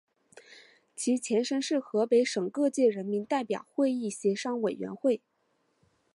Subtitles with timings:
[0.95, 5.21] 其前身是河北省各界人民代表会议协商委员会。